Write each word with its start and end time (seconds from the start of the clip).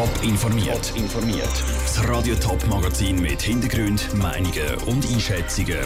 Top 0.00 0.22
informiert. 0.22 0.94
informiert. 0.96 1.62
Das 1.82 2.08
Radio 2.08 2.34
Top 2.36 2.66
Magazin 2.68 3.20
mit 3.20 3.42
Hintergrund, 3.42 4.08
Meinungen 4.14 4.74
und 4.86 5.06
Einschätzungen 5.06 5.76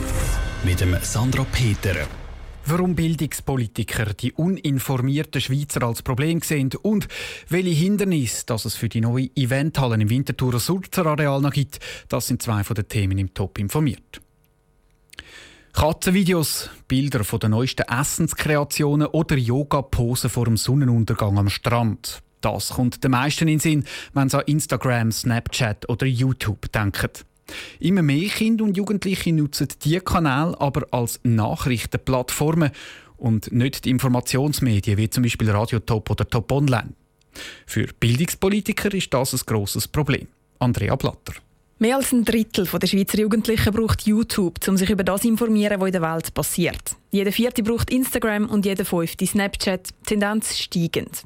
mit 0.64 0.80
dem 0.80 0.96
Sandra 1.02 1.44
Peter. 1.50 1.96
Warum 2.64 2.94
Bildungspolitiker 2.94 4.14
die 4.14 4.32
uninformierten 4.32 5.40
Schweizer 5.40 5.82
als 5.82 6.02
Problem 6.02 6.40
sehen 6.42 6.70
und 6.82 7.08
welche 7.48 7.70
Hindernisse 7.70 8.46
dass 8.46 8.66
es 8.66 8.76
für 8.76 8.88
die 8.88 9.00
neue 9.00 9.30
Eventhallen 9.34 10.02
im 10.02 10.10
Winterthur 10.10 10.60
Sulzer 10.60 11.06
Areal 11.06 11.40
noch 11.40 11.50
gibt, 11.50 11.80
das 12.08 12.28
sind 12.28 12.40
zwei 12.40 12.62
von 12.62 12.76
den 12.76 12.86
Themen 12.86 13.18
im 13.18 13.34
Top 13.34 13.58
informiert. 13.58 14.20
Katzenvideos, 15.72 16.70
Bilder 16.86 17.24
von 17.24 17.40
den 17.40 17.50
neuesten 17.50 17.82
Essenskreationen 17.82 19.08
oder 19.08 19.36
Yoga-Posen 19.36 20.30
vor 20.30 20.44
dem 20.44 20.56
Sonnenuntergang 20.56 21.36
am 21.36 21.50
Strand. 21.50 22.22
Das 22.44 22.68
kommt 22.70 23.02
den 23.02 23.12
meisten 23.12 23.48
in 23.48 23.58
Sinn, 23.58 23.84
wenn 24.12 24.28
sie 24.28 24.36
an 24.36 24.44
Instagram, 24.44 25.10
Snapchat 25.10 25.88
oder 25.88 26.04
YouTube 26.04 26.70
denken. 26.72 27.08
Immer 27.80 28.02
mehr 28.02 28.28
Kinder 28.28 28.64
und 28.64 28.76
Jugendliche 28.76 29.32
nutzen 29.32 29.68
diese 29.82 30.02
Kanäle 30.02 30.60
aber 30.60 30.86
als 30.90 31.20
Nachrichtenplattformen 31.22 32.70
und 33.16 33.50
nicht 33.50 33.86
die 33.86 33.90
Informationsmedien 33.90 34.98
wie 34.98 35.08
zum 35.08 35.22
Beispiel 35.22 35.50
Radio 35.50 35.78
Top 35.78 36.10
oder 36.10 36.28
Top 36.28 36.52
Online. 36.52 36.90
Für 37.64 37.86
Bildungspolitiker 37.98 38.92
ist 38.92 39.14
das 39.14 39.32
ein 39.32 39.40
grosses 39.46 39.88
Problem. 39.88 40.28
Andrea 40.58 40.96
Blatter. 40.96 41.32
Mehr 41.84 41.96
als 41.96 42.12
ein 42.12 42.24
Drittel 42.24 42.64
der 42.64 42.86
Schweizer 42.86 43.18
Jugendlichen 43.18 43.70
braucht 43.70 44.06
YouTube, 44.06 44.56
um 44.68 44.78
sich 44.78 44.88
über 44.88 45.04
das 45.04 45.20
zu 45.20 45.28
informieren, 45.28 45.78
was 45.78 45.88
in 45.88 45.92
der 45.92 46.00
Welt 46.00 46.32
passiert. 46.32 46.96
Jeder 47.10 47.30
vierte 47.30 47.62
braucht 47.62 47.90
Instagram 47.90 48.48
und 48.48 48.64
jeder 48.64 48.86
fünfte 48.86 49.26
Snapchat. 49.26 49.90
Tendenz 50.06 50.56
steigend. 50.56 51.24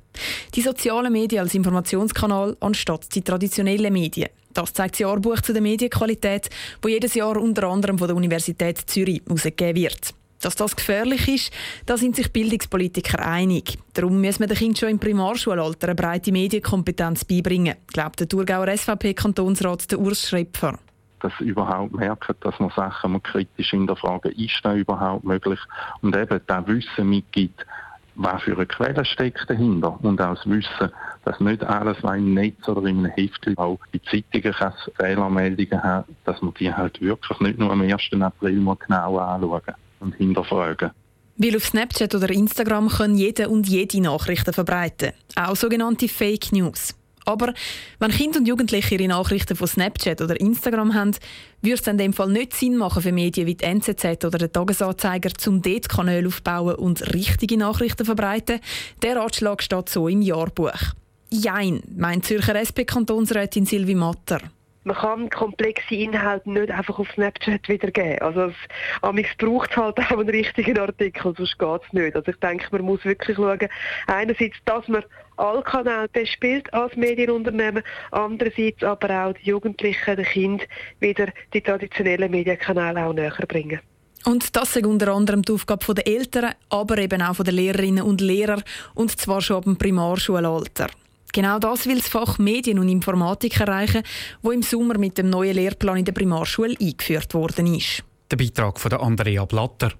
Die 0.56 0.60
sozialen 0.60 1.12
Medien 1.12 1.42
als 1.42 1.54
Informationskanal 1.54 2.56
anstatt 2.58 3.14
die 3.14 3.22
traditionellen 3.22 3.92
Medien. 3.92 4.30
Das 4.52 4.72
zeigt 4.72 4.94
das 4.94 4.98
Jahrbuch 4.98 5.40
zu 5.42 5.52
der 5.52 5.62
Medienqualität, 5.62 6.50
wo 6.82 6.88
jedes 6.88 7.14
Jahr 7.14 7.36
unter 7.36 7.68
anderem 7.68 7.96
von 7.96 8.08
der 8.08 8.16
Universität 8.16 8.78
Zürich 8.78 9.22
herausgegeben 9.28 9.80
wird. 9.80 10.12
Dass 10.40 10.54
das 10.54 10.76
gefährlich 10.76 11.28
ist, 11.28 11.52
da 11.86 11.96
sind 11.96 12.14
sich 12.14 12.32
Bildungspolitiker 12.32 13.24
einig. 13.24 13.78
Darum 13.94 14.20
müssen 14.20 14.40
wir 14.40 14.46
den 14.46 14.56
Kindern 14.56 14.76
schon 14.76 14.88
im 14.90 14.98
Primarschulalter 14.98 15.88
eine 15.88 15.96
breite 15.96 16.30
Medienkompetenz 16.30 17.24
beibringen, 17.24 17.74
glaubt 17.88 18.20
der 18.20 18.28
Thurgauer 18.28 18.68
SVP-Kantonsrat 18.68 19.92
Urs 19.94 20.28
Schrepfer. 20.28 20.78
Dass 21.20 21.32
sie 21.40 21.46
überhaupt 21.46 21.92
merken, 21.92 22.36
dass 22.40 22.58
man 22.60 22.70
Sachen 22.70 23.12
mal 23.12 23.20
kritisch 23.20 23.70
hinterfragen, 23.70 24.30
ist 24.32 24.60
das 24.62 24.76
überhaupt 24.76 25.24
möglich? 25.24 25.58
Und 26.02 26.14
eben 26.14 26.40
das 26.46 26.66
Wissen 26.68 27.08
mitgibt, 27.08 27.66
was 28.14 28.42
für 28.42 28.54
eine 28.54 28.66
Quelle 28.66 29.04
steckt 29.04 29.50
dahinter. 29.50 29.98
Und 30.02 30.20
auch 30.20 30.36
das 30.36 30.48
Wissen, 30.48 30.92
dass 31.24 31.40
nicht 31.40 31.64
alles, 31.64 31.96
was 32.02 32.16
im 32.16 32.34
Netz 32.34 32.68
oder 32.68 32.86
in 32.86 32.98
einem 32.98 33.12
Heft 33.12 33.48
auch 33.56 33.80
in 33.90 34.00
Zeitungen 34.04 34.54
Fehlermeldungen 34.96 35.82
hat, 35.82 36.06
dass 36.24 36.40
man 36.40 36.54
die 36.54 36.72
halt 36.72 37.00
wirklich 37.00 37.40
nicht 37.40 37.58
nur 37.58 37.72
am 37.72 37.80
1. 37.80 37.92
April 38.20 38.60
mal 38.60 38.76
genau 38.76 39.18
anschauen 39.18 39.74
und 40.00 40.14
hinterfragen. 40.14 40.90
Weil 41.36 41.56
auf 41.56 41.66
Snapchat 41.66 42.14
oder 42.14 42.30
Instagram 42.30 42.88
können 42.88 43.16
jede 43.16 43.48
und 43.48 43.68
jede 43.68 44.00
Nachrichten 44.00 44.52
verbreiten, 44.52 45.12
auch 45.36 45.54
sogenannte 45.54 46.08
Fake 46.08 46.50
News. 46.52 46.94
Aber 47.28 47.52
wenn 47.98 48.10
Kinder 48.10 48.38
und 48.38 48.48
Jugendliche 48.48 48.94
ihre 48.94 49.06
Nachrichten 49.06 49.54
von 49.54 49.68
Snapchat 49.68 50.22
oder 50.22 50.40
Instagram 50.40 50.94
haben, 50.94 51.14
würde 51.60 51.80
es 51.80 51.86
in 51.86 51.98
dem 51.98 52.14
Fall 52.14 52.30
nicht 52.30 52.54
Sinn 52.54 52.78
machen 52.78 53.02
für 53.02 53.12
Medien 53.12 53.46
wie 53.46 53.54
die 53.54 53.64
NZZ 53.64 54.24
oder 54.24 54.38
der 54.38 54.50
Tagesanzeiger, 54.50 55.30
zum 55.36 55.60
dort 55.60 55.90
Kanäle 55.90 56.26
aufbauen 56.26 56.76
und 56.76 57.14
richtige 57.14 57.58
Nachrichten 57.58 58.06
verbreiten. 58.06 58.60
Der 59.02 59.16
Ratschlag 59.16 59.62
steht 59.62 59.90
so 59.90 60.08
im 60.08 60.22
Jahrbuch. 60.22 60.94
Jein, 61.30 61.82
meint 61.94 62.24
Zürcher 62.24 62.56
SP-Kantonsrätin 62.56 63.66
Silvi 63.66 63.94
Matter 63.94 64.40
man 64.88 64.96
kann 64.96 65.30
komplexe 65.30 65.94
Inhalte 65.94 66.50
nicht 66.50 66.70
einfach 66.70 66.98
auf 66.98 67.10
Snapchat 67.12 67.68
wiedergeben. 67.68 68.20
Also 68.20 68.46
es, 68.46 68.54
es 69.02 69.36
braucht 69.36 69.76
halt 69.76 69.98
auch 70.10 70.18
einen 70.18 70.30
richtigen 70.30 70.78
Artikel, 70.78 71.34
sonst 71.36 71.58
geht 71.58 71.80
es 71.86 71.92
nicht. 71.92 72.16
Also 72.16 72.30
ich 72.30 72.38
denke, 72.38 72.66
man 72.72 72.82
muss 72.82 73.04
wirklich 73.04 73.36
schauen, 73.36 73.68
einerseits, 74.06 74.56
dass 74.64 74.88
man 74.88 75.04
alle 75.36 75.62
Kanäle 75.62 76.08
bespielt 76.08 76.72
als 76.72 76.96
Medienunternehmen, 76.96 77.82
andererseits 78.10 78.82
aber 78.82 79.26
auch 79.26 79.34
die 79.34 79.50
Jugendlichen, 79.50 80.16
die 80.16 80.22
Kinder 80.24 80.64
wieder 81.00 81.28
die 81.52 81.60
traditionellen 81.60 82.30
Medienkanäle 82.30 83.04
auch 83.04 83.12
näher 83.12 83.46
bringen. 83.46 83.80
Und 84.24 84.56
das 84.56 84.74
ist 84.74 84.86
unter 84.86 85.14
anderem 85.14 85.42
die 85.42 85.52
Aufgabe 85.52 85.94
der 85.94 86.06
Eltern, 86.06 86.54
aber 86.70 86.98
eben 86.98 87.22
auch 87.22 87.36
der 87.36 87.52
Lehrerinnen 87.52 88.02
und 88.02 88.20
Lehrer, 88.20 88.62
und 88.94 89.16
zwar 89.18 89.40
schon 89.40 89.58
ab 89.58 89.64
dem 89.64 89.76
Primarschulalter. 89.76 90.88
Genau 91.32 91.58
das 91.58 91.86
will 91.86 91.98
das 91.98 92.08
Fach 92.08 92.38
Medien 92.38 92.78
und 92.78 92.88
Informatik 92.88 93.60
erreichen, 93.60 94.02
wo 94.42 94.50
im 94.50 94.62
Sommer 94.62 94.98
mit 94.98 95.18
dem 95.18 95.30
neuen 95.30 95.54
Lehrplan 95.54 95.98
in 95.98 96.04
der 96.04 96.12
Primarschule 96.12 96.76
eingeführt 96.80 97.34
worden 97.34 97.74
ist. 97.74 98.02
Der 98.30 98.36
Beitrag 98.36 98.78
von 98.78 98.92
Andrea 98.92 99.44
Blatter. 99.46 99.92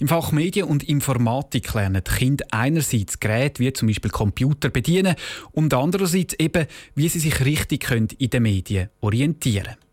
Im 0.00 0.08
Fach 0.08 0.32
Medien 0.32 0.66
und 0.66 0.82
Informatik 0.82 1.72
lernen 1.74 2.02
die 2.04 2.10
Kinder 2.10 2.44
einerseits 2.50 3.20
Geräte 3.20 3.60
wie 3.60 3.72
zum 3.72 3.86
Beispiel 3.88 4.10
Computer 4.10 4.70
bedienen 4.70 5.14
und 5.52 5.72
andererseits 5.72 6.34
eben, 6.34 6.66
wie 6.96 7.08
sie 7.08 7.20
sich 7.20 7.44
richtig 7.44 7.88
in 7.90 8.30
den 8.30 8.42
Medien 8.42 8.88
orientieren 9.00 9.64
können. 9.64 9.86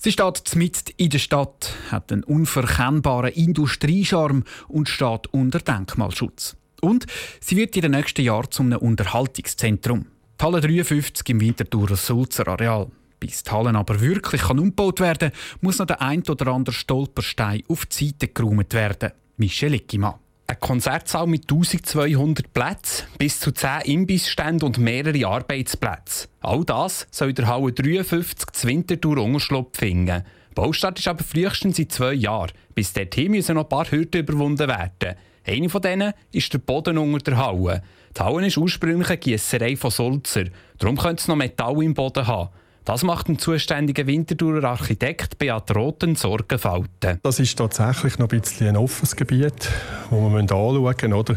Sie 0.00 0.12
steht 0.12 0.54
mitten 0.54 0.92
in 0.96 1.10
der 1.10 1.18
Stadt, 1.18 1.74
hat 1.90 2.12
einen 2.12 2.22
unverkennbaren 2.22 3.32
Industriescharm 3.32 4.44
und 4.68 4.88
steht 4.88 5.26
unter 5.32 5.58
Denkmalschutz. 5.58 6.56
Und 6.80 7.06
sie 7.40 7.56
wird 7.56 7.76
in 7.76 7.82
den 7.82 7.92
nächsten 7.92 8.22
Jahren 8.22 8.50
zum 8.50 8.72
Unterhaltungszentrum. 8.72 10.06
Die 10.40 10.44
Halle 10.44 10.60
53 10.60 11.28
im 11.30 11.40
Winterthur 11.40 11.96
Sulzer 11.96 12.46
Areal. 12.48 12.88
Bis 13.20 13.42
die 13.42 13.50
Halle 13.50 13.74
aber 13.74 14.00
wirklich 14.00 14.42
kann 14.42 14.60
umgebaut 14.60 15.00
werden 15.00 15.32
muss 15.60 15.78
noch 15.78 15.86
der 15.86 16.00
ein 16.00 16.22
oder 16.28 16.52
andere 16.52 16.74
Stolperstein 16.74 17.64
auf 17.68 17.86
die 17.86 18.06
Seite 18.06 18.28
geräumt 18.28 18.72
werden. 18.74 19.10
Michel 19.36 19.74
Eckimann. 19.74 20.14
Ein 20.46 20.60
Konzertsaal 20.60 21.26
mit 21.26 21.42
1200 21.42 22.54
Plätzen, 22.54 23.06
bis 23.18 23.38
zu 23.38 23.52
10 23.52 23.82
Imbissständen 23.84 24.66
und 24.66 24.78
mehrere 24.78 25.26
Arbeitsplätze. 25.26 26.28
All 26.40 26.64
das 26.64 27.06
soll 27.10 27.34
der 27.34 27.48
Halle 27.48 27.72
53 27.72 28.50
zu 28.52 28.66
Winterthur 28.68 29.18
Unterschlupf 29.18 29.76
finden. 29.78 30.22
Baustart 30.54 30.98
ist 30.98 31.08
aber 31.08 31.22
frühestens 31.22 31.78
in 31.78 31.90
zwei 31.90 32.14
Jahren. 32.14 32.52
Bis 32.74 32.92
dorthin 32.92 33.32
müssen 33.32 33.56
noch 33.56 33.64
ein 33.64 33.68
paar 33.68 33.90
Hürden 33.90 34.22
überwunden 34.22 34.68
werden. 34.68 35.18
Eine 35.48 35.70
von 35.70 35.80
denen 35.80 36.12
ist 36.30 36.52
der 36.52 36.58
Boden 36.58 36.98
unter 36.98 37.30
der 37.30 37.38
Halle. 37.38 37.82
Die 38.14 38.20
Halle 38.20 38.46
ist 38.46 38.58
ursprünglich 38.58 39.08
eine 39.08 39.16
Giesserei 39.16 39.76
von 39.76 39.90
Sulzer. 39.90 40.44
Darum 40.76 40.98
könnte 40.98 41.22
es 41.22 41.28
noch 41.28 41.36
Metall 41.36 41.82
im 41.82 41.94
Boden 41.94 42.26
haben. 42.26 42.50
Das 42.88 43.02
macht 43.02 43.28
dem 43.28 43.38
zuständigen 43.38 44.06
Winterthurer 44.06 44.64
Architekt 44.64 45.36
Beat 45.36 45.76
Roten 45.76 46.16
Sorgenfalten. 46.16 47.20
Das 47.22 47.38
ist 47.38 47.58
tatsächlich 47.58 48.18
noch 48.18 48.30
ein 48.30 48.40
bisschen 48.40 48.68
ein 48.68 48.78
offenes 48.78 49.14
Gebiet, 49.14 49.68
das 50.10 50.10
wir 50.10 50.38
anschauen 50.38 50.82
müssen. 50.82 51.12
Oder? 51.12 51.36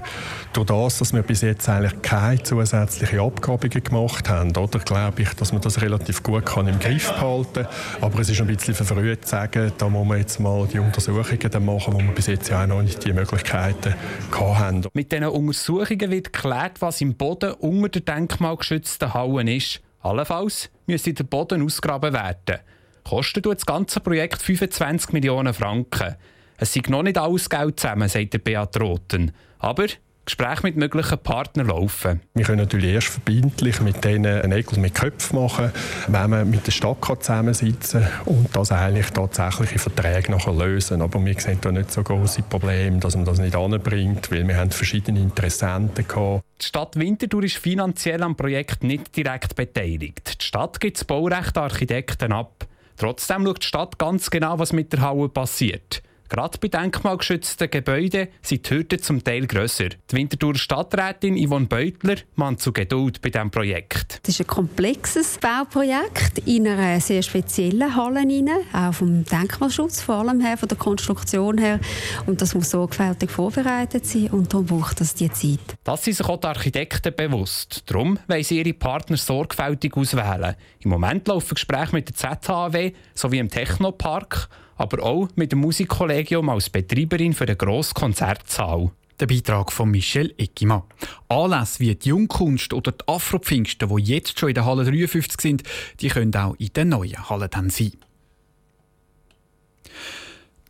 Durch 0.53 0.65
das, 0.65 0.99
dass 0.99 1.11
wir 1.11 1.23
bis 1.23 1.41
jetzt 1.41 1.67
eigentlich 1.67 2.01
keine 2.03 2.41
zusätzlichen 2.41 3.19
Abgrabungen 3.19 3.83
gemacht 3.83 4.29
haben, 4.29 4.55
oder? 4.55 4.79
glaube 4.79 5.23
ich, 5.23 5.33
dass 5.33 5.51
man 5.51 5.61
das 5.61 5.81
relativ 5.81 6.23
gut 6.23 6.45
kann 6.45 6.69
im 6.69 6.79
Griff 6.79 7.11
behalten 7.11 7.65
kann. 7.65 7.67
Aber 7.99 8.19
es 8.19 8.29
ist 8.29 8.39
ein 8.39 8.47
bisschen 8.47 8.73
verfrüht 8.73 9.25
zu 9.25 9.31
sagen, 9.31 9.73
da 9.77 9.89
muss 9.89 10.07
man 10.07 10.19
jetzt 10.19 10.39
mal 10.39 10.65
die 10.67 10.79
Untersuchungen 10.79 11.65
machen, 11.65 11.93
wo 11.93 11.97
wir 11.97 12.13
bis 12.13 12.27
jetzt 12.27 12.47
ja 12.47 12.63
auch 12.63 12.67
noch 12.67 12.81
nicht 12.81 13.03
die 13.03 13.11
Möglichkeiten 13.11 13.93
haben. 14.31 14.85
Mit 14.93 15.11
diesen 15.11 15.25
Untersuchungen 15.25 16.11
wird 16.11 16.31
geklärt, 16.31 16.79
was 16.79 17.01
im 17.01 17.15
Boden 17.15 17.51
unter 17.55 17.99
der 17.99 18.15
denkmalgeschützten 18.15 19.13
Halle 19.13 19.53
ist. 19.53 19.81
Allenfalls 20.03 20.69
müsste 20.91 21.13
der 21.13 21.23
Boden 21.23 21.63
ausgraben 21.63 22.13
werden. 22.13 22.59
Kostet 23.03 23.45
das 23.45 23.65
ganze 23.65 23.99
Projekt 23.99 24.41
25 24.41 25.13
Millionen 25.13 25.53
Franken. 25.53 26.15
Es 26.57 26.73
sind 26.73 26.89
noch 26.89 27.01
nicht 27.01 27.17
alles 27.17 27.49
Geld 27.49 27.79
zusammen, 27.79 28.07
sagt 28.07 28.33
der 28.33 28.39
Beat 28.39 28.79
Roten. 28.79 29.31
Aber 29.57 29.87
Gespräche 30.25 30.61
mit 30.63 30.75
möglichen 30.75 31.17
Partnern 31.17 31.67
laufen. 31.67 32.21
Wir 32.35 32.45
können 32.45 32.59
natürlich 32.59 32.93
erst 32.93 33.07
verbindlich 33.07 33.81
mit 33.81 34.03
denen 34.03 34.41
einen 34.41 34.53
Nägel 34.53 34.79
mit 34.79 34.93
Köpfen 34.93 35.39
machen, 35.41 35.71
wenn 36.07 36.29
man 36.29 36.49
mit 36.49 36.67
der 36.67 36.71
Stadt 36.71 36.97
zusammensitzen 37.01 38.03
kann 38.03 38.27
und 38.27 38.55
das 38.55 38.71
eigentlich 38.71 39.09
tatsächliche 39.09 39.79
Verträge 39.79 40.31
nachher 40.31 40.53
lösen. 40.53 41.01
Aber 41.01 41.23
wir 41.25 41.39
sehen 41.39 41.57
da 41.61 41.71
nicht 41.71 41.91
so 41.91 42.03
große 42.03 42.43
Probleme, 42.43 42.99
dass 42.99 43.15
man 43.15 43.25
das 43.25 43.39
nicht 43.39 43.55
anbringt, 43.55 44.31
weil 44.31 44.47
wir 44.47 44.57
haben 44.57 44.71
verschiedene 44.71 45.19
Interessenten 45.19 46.07
gehabt. 46.07 46.43
Die 46.61 46.65
Stadt 46.65 46.99
Winterthur 46.99 47.43
ist 47.43 47.57
finanziell 47.57 48.21
am 48.21 48.35
Projekt 48.35 48.83
nicht 48.83 49.15
direkt 49.15 49.55
beteiligt. 49.55 50.41
Die 50.41 50.45
Stadt 50.45 50.79
gibt 50.79 50.97
das 50.97 51.05
Baurecht 51.05 51.57
Architekten 51.57 52.31
ab. 52.31 52.67
Trotzdem 52.97 53.45
schaut 53.45 53.63
die 53.63 53.67
Stadt 53.67 53.97
ganz 53.97 54.29
genau, 54.29 54.59
was 54.59 54.73
mit 54.73 54.93
der 54.93 55.01
Halle 55.01 55.27
passiert. 55.29 56.03
Gerade 56.31 56.59
bei 56.59 56.69
denkmalgeschützten 56.69 57.69
Gebäuden 57.69 58.29
sind 58.41 58.69
die 58.69 58.73
Hürden 58.73 59.01
zum 59.01 59.21
Teil 59.21 59.47
grösser. 59.47 59.89
Die 59.89 60.15
Winterthur 60.15 60.55
Stadträtin 60.55 61.35
Yvonne 61.35 61.65
Beutler 61.65 62.15
mahnt 62.35 62.61
zu 62.61 62.71
Geduld 62.71 63.21
bei 63.21 63.31
diesem 63.31 63.51
Projekt. 63.51 64.21
Das 64.23 64.35
ist 64.35 64.39
ein 64.39 64.47
komplexes 64.47 65.37
Bauprojekt 65.39 66.37
in 66.45 66.69
einer 66.69 67.01
sehr 67.01 67.21
speziellen 67.21 67.93
Halle, 67.97 68.23
auch 68.71 68.93
vom 68.93 69.25
Denkmalschutz, 69.25 69.99
vor 69.99 70.19
allem 70.19 70.39
her, 70.39 70.55
von 70.55 70.69
der 70.69 70.77
Konstruktion 70.77 71.57
her. 71.57 71.81
Und 72.25 72.41
das 72.41 72.55
muss 72.55 72.69
sorgfältig 72.69 73.29
vorbereitet 73.29 74.05
sein 74.05 74.29
und 74.29 74.53
darum 74.53 74.67
braucht 74.67 75.01
das 75.01 75.13
die 75.13 75.29
Zeit. 75.33 75.75
Das 75.83 76.05
sind 76.05 76.13
sich 76.13 76.25
auch 76.25 76.39
die 76.39 76.47
Architekten 76.47 77.13
bewusst. 77.13 77.83
Darum 77.87 78.17
wollen 78.29 78.43
sie 78.45 78.59
ihre 78.59 78.71
Partner 78.71 79.17
sorgfältig 79.17 79.97
auswählen. 79.97 80.55
Im 80.79 80.91
Moment 80.91 81.27
laufen 81.27 81.55
Gespräche 81.55 81.93
mit 81.93 82.07
der 82.07 82.15
ZHW 82.15 82.93
sowie 83.15 83.39
im 83.39 83.49
Technopark 83.49 84.47
aber 84.81 85.03
auch 85.03 85.29
mit 85.35 85.51
dem 85.51 85.59
Musikkollegium 85.59 86.49
als 86.49 86.69
Betreiberin 86.69 87.33
für 87.33 87.43
eine 87.43 87.55
grosse 87.55 87.93
Konzertsaal. 87.93 88.91
Der 89.19 89.27
Beitrag 89.27 89.71
von 89.71 89.91
Michel 89.91 90.33
Eckimann. 90.39 90.81
Anlässe 91.29 91.79
wie 91.79 91.93
die 91.93 92.09
Jungkunst 92.09 92.73
oder 92.73 92.91
die 92.91 93.07
Afropfingsten, 93.07 93.95
die 93.95 94.03
jetzt 94.03 94.39
schon 94.39 94.49
in 94.49 94.55
der 94.55 94.65
Halle 94.65 94.83
53 94.83 95.39
sind, 95.39 95.63
die 95.99 96.07
können 96.07 96.35
auch 96.35 96.55
in 96.57 96.73
der 96.73 96.85
neuen 96.85 97.29
Halle 97.29 97.47
dann 97.47 97.69
sein. 97.69 97.93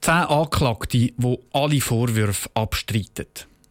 Zehn 0.02 0.14
Anklagte, 0.14 0.98
die 0.98 1.16
alle 1.54 1.80
Vorwürfe 1.80 2.50
abstreiten. 2.54 3.28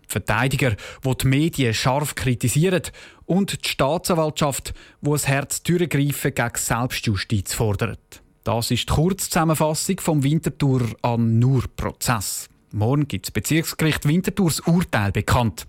Verteidiger, 0.08 0.74
die 1.04 1.18
die 1.18 1.26
Medien 1.26 1.74
scharf 1.74 2.14
kritisieren 2.14 2.82
und 3.26 3.64
die 3.64 3.68
Staatsanwaltschaft, 3.68 4.72
die 5.02 5.10
ein 5.10 5.18
Herz-Türengreifen 5.18 6.34
gegen 6.34 6.56
Selbstjustiz 6.56 7.52
fordert. 7.52 8.22
Das 8.42 8.70
ist 8.70 8.88
die 8.88 8.94
Kurzzusammenfassung 8.94 10.00
vom 10.00 10.22
Winterthur 10.22 10.80
an 11.02 11.38
nur 11.38 11.64
Prozess. 11.76 12.48
Morgen 12.72 13.06
gibt 13.06 13.26
das 13.26 13.32
Bezirksgericht 13.32 14.08
Winterthurs 14.08 14.60
Urteil 14.60 15.12
bekannt. 15.12 15.66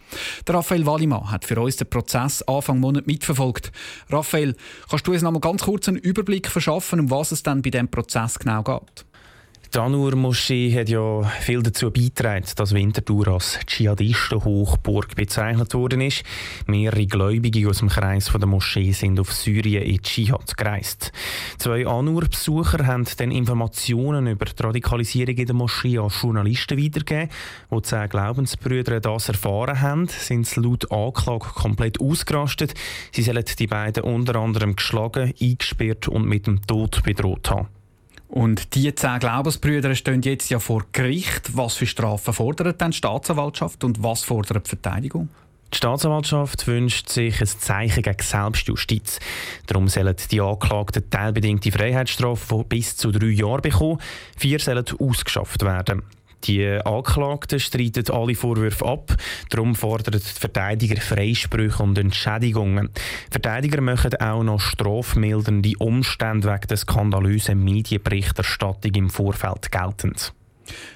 Der 0.47 0.55
Raphael 0.55 0.85
Wallimann 0.85 1.31
hat 1.31 1.43
für 1.43 1.59
uns 1.59 1.75
den 1.75 1.89
Prozess 1.89 2.41
Anfang 2.43 2.79
Monat 2.79 3.07
mitverfolgt. 3.07 3.73
Raphael, 4.09 4.55
kannst 4.89 5.05
du 5.05 5.11
uns 5.11 5.21
noch 5.21 5.31
mal 5.31 5.39
ganz 5.39 5.63
kurz 5.63 5.89
einen 5.89 5.97
Überblick 5.97 6.47
verschaffen, 6.47 7.01
um 7.01 7.11
was 7.11 7.33
es 7.33 7.43
dann 7.43 7.61
bei 7.61 7.71
dem 7.71 7.89
Prozess 7.89 8.39
genau 8.39 8.63
geht? 8.63 9.05
Die 9.73 9.79
Anur-Moschee 9.79 10.77
hat 10.77 10.89
ja 10.89 11.21
viel 11.39 11.63
dazu 11.63 11.91
beigetragen, 11.91 12.45
dass 12.57 12.73
Winterthur 12.73 13.29
als 13.29 13.57
Dschihadistenhochburg 13.65 15.15
bezeichnet 15.15 15.73
worden 15.73 16.01
ist. 16.01 16.23
Mehrere 16.67 17.05
Gläubige 17.05 17.69
aus 17.69 17.77
dem 17.77 17.87
Kreis 17.87 18.25
der 18.25 18.47
Moschee 18.47 18.91
sind 18.91 19.17
auf 19.17 19.31
Syrien 19.31 19.83
in 19.83 20.01
Dschihad 20.01 20.57
gereist. 20.57 21.13
Zwei 21.57 21.87
Anur-Besucher 21.87 22.85
haben 22.85 23.05
dann 23.15 23.31
Informationen 23.31 24.27
über 24.27 24.43
die 24.43 24.61
Radikalisierung 24.61 25.37
in 25.37 25.45
der 25.45 25.55
Moschee 25.55 25.99
an 25.99 26.09
Journalisten 26.09 26.77
weitergegeben. 26.77 27.29
Wo 27.69 27.79
zehn 27.79 28.09
Glaubensbrüder 28.09 28.99
das 28.99 29.29
erfahren 29.29 29.79
haben, 29.79 30.09
sind 30.09 30.47
sie 30.47 30.59
laut 30.59 30.91
Anklage 30.91 31.47
komplett 31.47 32.01
ausgerastet. 32.01 32.73
Sie 33.13 33.21
sollen 33.21 33.45
die 33.57 33.67
beiden 33.67 34.03
unter 34.03 34.35
anderem 34.35 34.75
geschlagen, 34.75 35.33
eingesperrt 35.41 36.09
und 36.09 36.25
mit 36.25 36.45
dem 36.45 36.61
Tod 36.67 37.03
bedroht 37.03 37.49
haben. 37.49 37.69
Und 38.31 38.75
die 38.75 38.95
zehn 38.95 39.19
Glaubensbrüder 39.19 39.93
stehen 39.93 40.21
jetzt 40.21 40.49
ja 40.49 40.59
vor 40.59 40.85
Gericht. 40.93 41.57
Was 41.57 41.75
für 41.75 41.85
Strafen 41.85 42.33
fordert 42.33 42.79
dann 42.79 42.91
die 42.91 42.97
Staatsanwaltschaft 42.97 43.83
und 43.83 44.01
was 44.03 44.23
fordert 44.23 44.67
die 44.67 44.69
Verteidigung? 44.69 45.27
Die 45.73 45.77
Staatsanwaltschaft 45.77 46.65
wünscht 46.65 47.09
sich 47.09 47.41
ein 47.41 47.47
Zeichen 47.47 48.03
gegen 48.03 48.21
Selbstjustiz. 48.21 49.19
Darum 49.67 49.89
sollen 49.89 50.15
die 50.31 50.39
Anklagten 50.39 51.09
teilbedingte 51.09 51.73
Freiheitsstrafe 51.73 52.45
von 52.45 52.65
bis 52.65 52.95
zu 52.95 53.11
drei 53.11 53.27
Jahren 53.27 53.61
bekommen. 53.61 53.99
Vier 54.37 54.59
sollen 54.59 54.85
ausgeschafft 54.97 55.63
werden. 55.63 56.03
Die 56.43 56.65
Anklagten 56.65 57.59
streiten 57.59 58.09
alle 58.11 58.35
Vorwürfe 58.35 58.85
ab. 58.85 59.15
Darum 59.49 59.75
fordern 59.75 60.19
die 60.19 60.39
Verteidiger 60.39 60.99
Freisprüche 60.99 61.83
und 61.83 61.97
Entschädigungen. 61.97 62.89
Die 62.95 63.31
Verteidiger 63.31 63.81
machen 63.81 64.15
auch 64.15 64.43
noch 64.43 64.59
strafmildernde 64.59 65.73
Umstände 65.77 66.47
wegen 66.47 66.67
der 66.67 66.77
skandalösen 66.77 67.63
Medienberichterstattung 67.63 68.93
im 68.95 69.09
Vorfeld 69.09 69.71
geltend. 69.71 70.33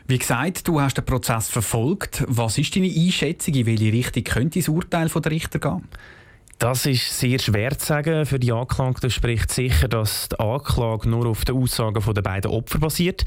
Wie 0.08 0.18
gesagt, 0.18 0.68
du 0.68 0.80
hast 0.80 0.98
den 0.98 1.06
Prozess 1.06 1.50
verfolgt. 1.50 2.24
Was 2.28 2.58
ist 2.58 2.76
deine 2.76 2.88
Einschätzung, 2.88 3.54
in 3.56 3.66
welche 3.66 3.92
Richtung 3.92 4.24
könnte 4.24 4.60
das 4.60 4.70
Urteil 4.70 5.10
der 5.10 5.32
Richter 5.32 5.60
gehen? 5.60 5.84
Das 6.58 6.86
ist 6.86 7.20
sehr 7.20 7.38
schwer 7.38 7.78
zu 7.78 7.86
sagen. 7.86 8.26
Für 8.26 8.40
die 8.40 8.54
Anklagten 8.54 9.12
spricht 9.12 9.52
sicher, 9.52 9.90
dass 9.90 10.30
die 10.30 10.40
Anklage 10.40 11.10
nur 11.10 11.28
auf 11.28 11.44
den 11.44 11.58
Aussagen 11.58 12.02
der 12.14 12.22
beiden 12.22 12.50
Opfer 12.50 12.80
basiert. 12.80 13.26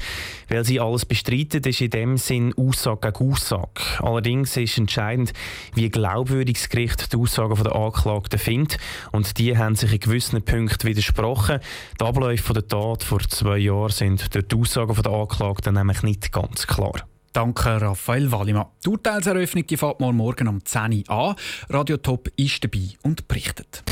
Weil 0.49 0.65
sie 0.65 0.79
alles 0.79 1.05
bestreiten, 1.05 1.63
ist 1.63 1.79
in 1.79 1.91
dem 1.91 2.17
Sinn 2.17 2.55
Aussage 2.57 3.11
gegen 3.11 3.31
Aussage. 3.31 3.69
Allerdings 3.99 4.57
ist 4.57 4.79
entscheidend, 4.79 5.33
wie 5.75 5.89
glaubwürdig 5.89 6.57
das 6.57 6.69
Gericht 6.69 7.13
die 7.13 7.17
Aussagen 7.17 7.63
der 7.63 7.75
Anklagten 7.75 8.39
findet. 8.39 8.79
Und 9.11 9.37
die 9.37 9.55
haben 9.55 9.75
sich 9.75 9.93
in 9.93 9.99
gewissen 9.99 10.41
Punkten 10.41 10.87
widersprochen. 10.87 11.59
Die 12.01 12.03
Abläufe 12.03 12.53
der 12.53 12.67
Tat 12.67 13.03
vor 13.03 13.19
zwei 13.19 13.59
Jahren 13.59 13.91
sind 13.91 14.33
durch 14.33 14.47
die 14.47 14.55
Aussagen 14.55 14.99
der 15.01 15.11
Anklagten 15.11 15.75
nämlich 15.75 16.01
nicht 16.01 16.31
ganz 16.31 16.65
klar. 16.65 17.05
Danke, 17.33 17.81
Raphael 17.81 18.31
Wallimann. 18.31 18.67
Die 18.83 18.89
Urteilseröffnung 18.89 19.65
die 19.67 19.77
fängt 19.77 19.99
morgen 19.99 20.47
um 20.47 20.63
10 20.63 21.03
Uhr 21.07 21.09
an. 21.09 21.35
Radio 21.69 21.97
Top 21.97 22.29
ist 22.35 22.63
dabei 22.63 22.89
und 23.03 23.27
berichtet. 23.27 23.83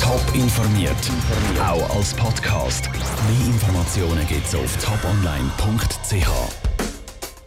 Top 0.00 0.22
informiert, 0.34 0.96
auch 1.60 1.96
als 1.96 2.14
Podcast. 2.14 2.88
Mehr 2.92 3.46
Informationen 3.46 4.26
gibt 4.26 4.46
es 4.46 4.54
auf 4.54 4.76
toponline.ch. 4.84 6.69